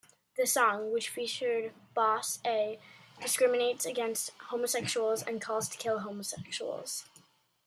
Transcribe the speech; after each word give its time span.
The 0.35 0.47
song, 0.47 0.91
which 0.91 1.09
featured 1.09 1.75
Boss 1.93 2.39
A, 2.43 2.79
discriminates 3.21 3.85
against 3.85 4.31
homosexuals 4.49 5.21
and 5.21 5.39
calls 5.39 5.69
to 5.69 5.77
kill 5.77 5.99
homosexuals. 5.99 7.05